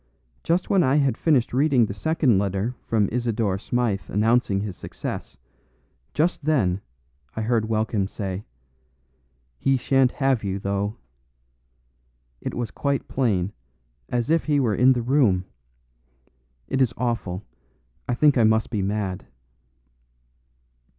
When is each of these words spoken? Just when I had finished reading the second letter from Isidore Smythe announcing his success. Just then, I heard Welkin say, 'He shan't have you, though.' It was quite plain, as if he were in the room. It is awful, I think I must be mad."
Just 0.43 0.67
when 0.67 0.81
I 0.81 0.95
had 0.95 1.15
finished 1.15 1.53
reading 1.53 1.85
the 1.85 1.93
second 1.93 2.39
letter 2.39 2.73
from 2.81 3.07
Isidore 3.11 3.59
Smythe 3.59 4.01
announcing 4.09 4.61
his 4.61 4.75
success. 4.75 5.37
Just 6.15 6.43
then, 6.43 6.81
I 7.35 7.43
heard 7.43 7.69
Welkin 7.69 8.07
say, 8.07 8.43
'He 9.59 9.77
shan't 9.77 10.13
have 10.13 10.43
you, 10.43 10.57
though.' 10.57 10.95
It 12.41 12.55
was 12.55 12.71
quite 12.71 13.07
plain, 13.07 13.53
as 14.09 14.31
if 14.31 14.45
he 14.45 14.59
were 14.59 14.73
in 14.73 14.93
the 14.93 15.03
room. 15.03 15.45
It 16.67 16.81
is 16.81 16.95
awful, 16.97 17.45
I 18.09 18.15
think 18.15 18.39
I 18.39 18.43
must 18.43 18.71
be 18.71 18.81
mad." 18.81 19.27